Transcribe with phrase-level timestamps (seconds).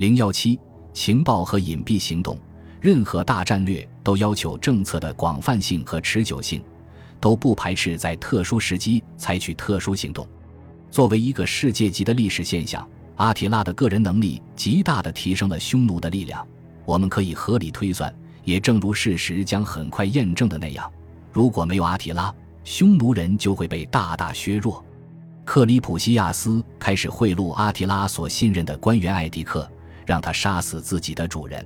[0.00, 0.58] 零幺七
[0.94, 2.38] 情报和隐蔽行动，
[2.80, 6.64] 任何大战略都要求政策的广泛性和持久性，
[7.20, 10.26] 都不排斥在特殊时机采取特殊行动。
[10.90, 16.48] 作为一个世界级的历史现象，阿提拉的个人能力极大地提升了匈奴的力量。
[16.86, 18.10] 我们可以合理推算，
[18.42, 20.90] 也正如事实将很快验证的那样，
[21.30, 24.82] 如果没有阿提拉，匈奴人就会被大大削弱。
[25.44, 29.70] 克里普西亚斯开始贿赂阿提拉所信任的官员艾迪克，
[30.10, 31.64] 让他杀死自己的主人。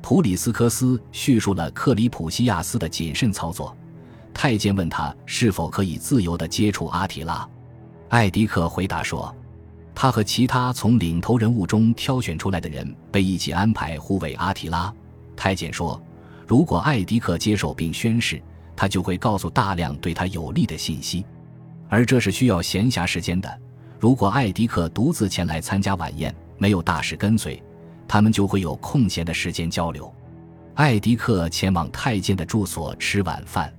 [0.00, 3.76] 普里斯科斯叙述了克里普西亚斯的谨慎操作。
[4.32, 7.48] 太监问他是否可以自由地接触阿提拉。
[8.10, 9.34] 艾迪克回答说
[9.92, 14.94] ：“他和其他从领头人物中挑选出来的人被一起安排护卫阿提拉。”
[15.34, 16.00] 太监说
[16.46, 18.40] ：“如果艾迪克接受并宣誓，
[18.76, 21.26] 他就会告诉大量对他有利的信息，
[21.88, 23.60] 而这是需要闲暇时间的。
[23.98, 27.62] 如果艾迪克独自前来参加晚宴，没有大事跟随，
[28.06, 30.12] 他们就会有空闲的时间交流。”
[30.74, 33.72] 艾迪克前往太监的住所吃晚饭，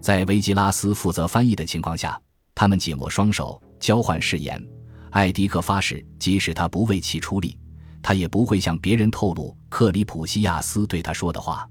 [0.00, 2.18] 在维吉拉斯负责翻译的情况下，
[2.54, 3.60] 他们紧握双手。
[3.78, 4.62] 交换誓言，
[5.08, 7.58] 艾迪克发誓，即使他不为其出力，
[8.02, 11.66] 他也不会向别人透露克里普西亚斯对他说的话。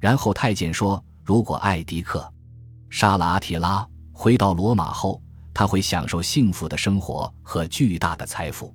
[0.00, 2.26] 然后太监说，如果艾迪克
[2.88, 8.74] 杀了阿提拉，回到罗马后，他会享受幸福的生活和巨大的财富。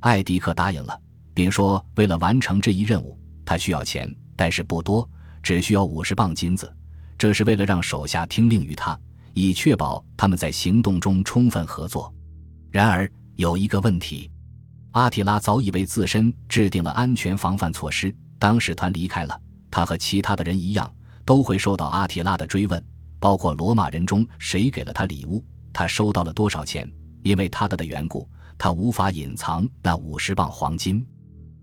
[0.00, 0.98] 艾迪克答应了，
[1.34, 5.08] 并说，为了完成这一任务，他需要钱，但是不多，
[5.42, 6.72] 只需要五十磅金子。
[7.18, 8.98] 这是为了让手下听令于他。
[9.32, 12.12] 以确保他们在行动中充分合作。
[12.68, 14.28] 然而，有一个问题：
[14.90, 18.14] 阿提拉早已为自身制定了安全防范措施。
[18.40, 20.92] 当使团离开了，他和其他的人一样，
[21.24, 22.84] 都会受到阿提拉的追问，
[23.20, 26.90] 包括罗马人中谁给了他礼物，他收到了多少钱。
[27.22, 28.28] 因为他的的缘故，
[28.62, 31.02] 他无法隐藏那五十磅黄金。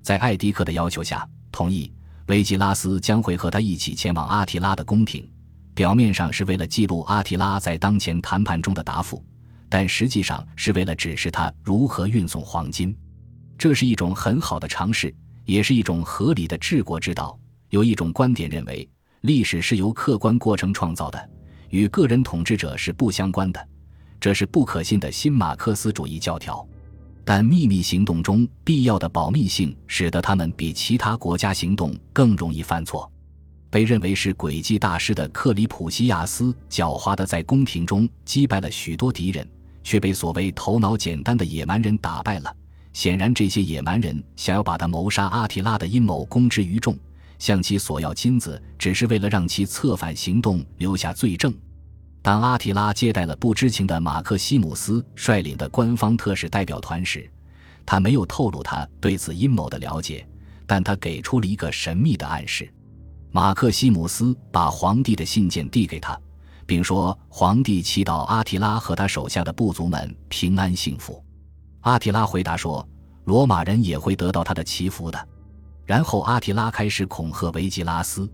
[0.02, 1.94] 在艾迪克的要求下，同意
[2.26, 5.30] 维吉拉斯将会和他一起前往阿提拉的宫廷。
[5.76, 9.24] 表面上是为了记录阿提拉在当前谈判中的答复，
[9.70, 12.98] 但实际上是为了指示他如何运送黄金。
[13.60, 15.14] 这是一种很好的尝试，
[15.46, 17.38] 也是一种合理的治国之道。
[17.70, 18.90] 有一种观点认为，
[19.22, 21.30] 历史是由客观过程创造的，
[21.70, 23.68] 与个人统治者是不相关的。
[24.20, 26.68] 这是不可信的新马克思主义教条。
[27.30, 33.12] 但秘密行动中必要的保密性，使得他们比其他国家行动更容易犯错。
[33.70, 39.46] 被认为是诡计大师的克里普西亚斯，狡猾的在宫廷中击败了许多敌人，
[39.84, 42.56] 却被所谓头脑简单的野蛮人打败了。
[42.94, 46.98] 显然，这些野蛮人想要把他谋杀阿提拉的阴谋公之于众，
[47.40, 51.54] 向其索要金子，只是为了让其策反行动留下罪证。
[52.28, 57.32] 当阿提拉接待了不知情的马克西姆斯率领的官方特使代表团时，
[57.86, 60.28] 他没有透露他对此阴谋的了解，
[60.66, 62.70] 但他给出了一个神秘的暗示。
[63.32, 66.20] 马克西姆斯把皇帝的信件递给他，
[66.66, 71.24] 并说：“皇帝祈祷阿提拉和他手下的部族们平安幸福。”
[71.80, 72.86] 阿提拉回答说
[73.24, 75.28] ：“罗马人也会得到他的祈福的。”
[75.88, 78.30] 然后阿提拉开始恐吓维吉拉斯，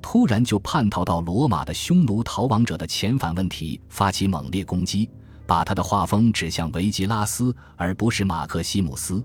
[0.00, 5.10] 突然就叛逃到罗马的匈奴逃亡者的遣返问题发起猛烈攻击，
[5.46, 9.22] 把他的画风指向维吉拉斯而不是马克西姆斯。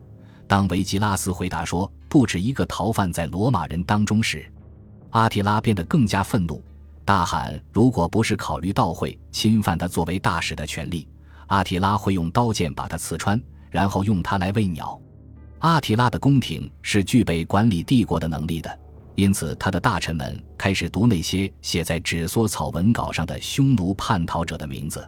[0.47, 4.45] 当维吉拉斯回答说：“不止一个逃犯在罗马人当中时，
[5.11, 6.61] 阿提拉变得更加愤怒，
[7.05, 11.07] 大喊：“如果不是考虑到会侵犯他作为大使的权利，
[11.47, 14.99] 阿提拉会用刀剑把他刺穿，然后用它来喂鸟。”
[15.59, 18.79] 阿提拉的宫廷是具备管理帝国的能力的，
[19.15, 25.07] 因此他的大臣们开始读那些写在纸梭草文稿上的匈奴叛逃者的名字。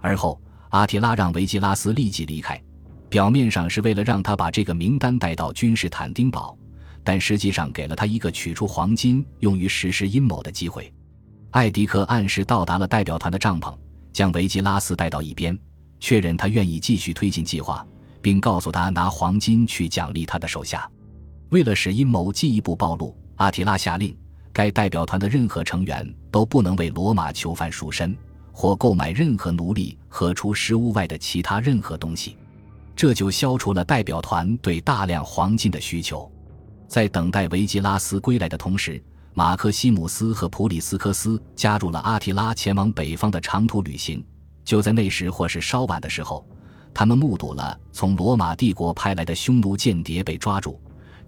[0.00, 0.40] 而后，
[0.70, 2.62] 阿提拉让维吉拉斯立即离开，
[3.08, 6.56] 表面上是为了让他把这个名单带到君士坦丁堡。
[7.02, 10.92] 但实际上给了他一个取出黄金用于实施阴谋的机会。
[11.50, 13.74] 艾迪克按时到达了代表团的帐篷，
[14.12, 15.58] 将维吉拉斯带到一边，
[15.98, 17.84] 确认他愿意继续推进计划，
[18.20, 20.88] 并告诉他拿黄金去奖励他的手下。
[21.48, 24.14] 为了使阴谋进一步暴露，阿提拉下令，
[24.52, 28.14] 该代表团的任何成员都不能为罗马囚犯赎身
[28.52, 32.36] 或购买任何奴隶和除食物外的其他任何东西。
[32.94, 36.30] 这就消除了代表团对大量黄金的需求。
[36.86, 39.02] 在等待维吉拉斯归来的同时，
[39.32, 44.22] 马克西姆斯和普里斯科斯加入了阿提拉前往北方的长途旅行。
[44.66, 46.46] 就在那时或是稍晚的时候，
[46.92, 50.78] 他们目睹了从罗马帝国派来的匈奴间谍被抓住。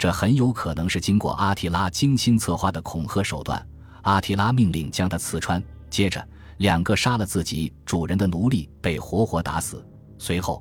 [0.03, 3.65] 这很有可能是经过阿提拉精心策划的恐吓手段。
[4.01, 6.27] 阿提拉命令将他刺穿，接着
[6.57, 9.87] 两个杀了自己主人的奴隶被活活打死。
[10.19, 10.61] 随后。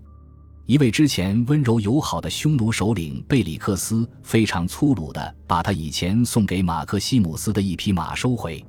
[0.68, 8.64] 一位之前温柔友好的匈奴首领贝里克斯非常粗鲁地把他以前送给马克西姆斯的一匹马收回。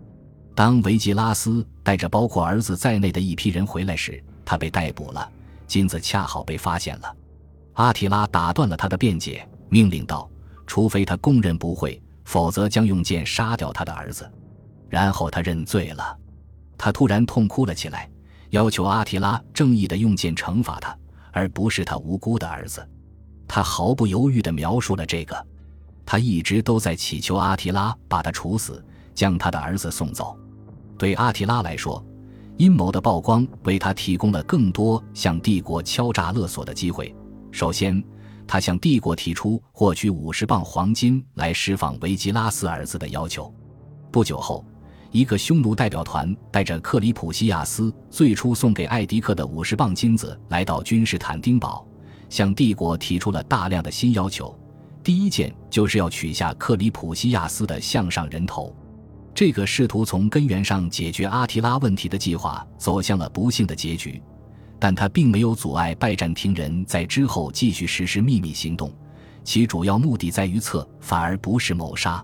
[0.55, 5.31] 当维吉拉斯带着包括儿子在内的一批人回来时，他被逮捕了，
[5.67, 7.15] 金子恰好被发现了。
[7.75, 10.27] 阿提拉打断了他的辩解，命令道
[10.73, 14.27] ：“除非他供认不讳，否则将用剑杀掉他的儿子。”
[14.89, 16.17] 然后他认罪了。
[16.79, 18.09] 他突然痛哭了起来，
[18.49, 20.97] 要求阿提拉正义的用剑惩罚他，
[21.31, 22.89] 而不是他无辜的儿子。
[23.47, 25.47] 他毫不犹豫地描述了这个。
[26.07, 28.83] 他一直都在祈求阿提拉把他处死，
[29.15, 30.35] 将他的儿子送走。
[30.97, 32.03] 对阿提拉来说，
[32.57, 37.15] 阴谋的曝光为他提供了更多向帝国敲诈勒索的机会。
[37.51, 38.03] 首先，
[38.53, 43.51] 他向帝国提出获取五十磅黄金来释放维吉拉斯儿子的要求。
[44.11, 44.63] 不久后，
[45.11, 51.89] 一个匈奴代表团带着克里普西亚斯最初送给艾迪克的五十磅金子来到君士坦丁堡，
[52.29, 54.55] 向帝国提出了大量的新要求。
[55.03, 58.77] 第一件就是要取下克里普西亚斯的项上人头。
[59.35, 64.23] 这个试图从根源上解决阿提拉问题的计划走向了不幸的结局，
[64.83, 68.93] 但他并没有阻碍拜占庭人在之后继续实施秘密行动，
[69.45, 72.21] 其主要目的在于策，反而不是谋杀。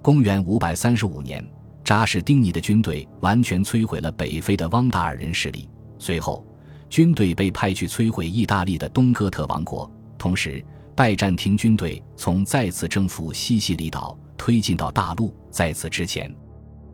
[0.00, 1.46] 公元五百三十五年，
[1.84, 5.68] 扎什丁尼的军队完全摧毁了北非的汪达尔人势力，
[5.98, 6.42] 随后
[6.88, 10.64] 军队被派去摧毁意大利的东哥特王国，同时
[10.96, 14.18] 拜占庭军队从再次征服西西里岛。
[14.38, 15.36] 推进到大陆。
[15.50, 16.34] 在此之前，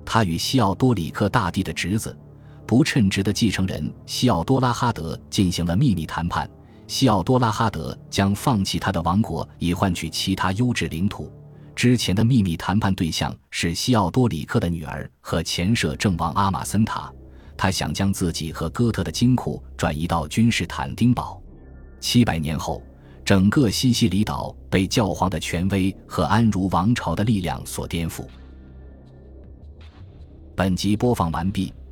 [0.04, 2.18] 他与西奥多里克大帝的侄子、
[2.66, 6.48] 不称职的继承人西奥多拉哈德进行了秘密谈判。
[6.86, 11.32] 西奥多拉哈德将放弃他的王国，以换取其他优质领土。
[11.74, 17.12] 之前的秘密谈判对象是西奥多里克的女儿和前摄政王阿马森塔。
[17.56, 21.40] 他想将自己和哥特的金库转移到君士坦丁堡。
[22.00, 22.82] 七百年后。
[23.24, 28.24] 整个西西里岛被教皇的权威和安茹王朝的力量所颠覆。
[30.54, 31.74] 本集播放完毕，